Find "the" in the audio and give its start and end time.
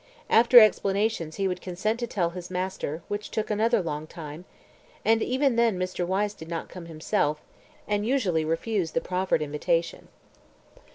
8.95-9.01